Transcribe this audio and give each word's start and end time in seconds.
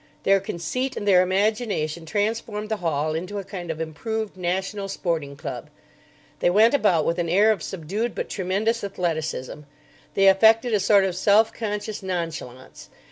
Their 0.23 0.39
conceit 0.39 0.97
and 0.97 1.07
their 1.07 1.21
imagination 1.21 2.07
transformed 2.07 2.69
the 2.69 2.77
hall 2.77 3.13
into 3.13 3.37
a 3.37 3.43
kind 3.43 3.69
of 3.69 3.79
improved 3.79 4.35
National 4.35 4.87
Sporting 4.87 5.35
Club. 5.37 5.69
They 6.39 6.49
went 6.49 6.73
about 6.73 7.05
with 7.05 7.19
an 7.19 7.29
air 7.29 7.51
of 7.51 7.61
subdued 7.61 8.15
but 8.15 8.27
tremendous 8.27 8.83
athleticism. 8.83 9.59
They 10.15 10.25
affected 10.27 10.73
a 10.73 10.79
sort 10.79 11.03
of 11.03 11.15
self 11.15 11.53
conscious 11.53 12.01
nonchalance. 12.01 12.89